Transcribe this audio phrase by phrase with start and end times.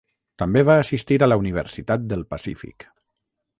[0.43, 2.91] També va assistir a la Universitat del Pacífic.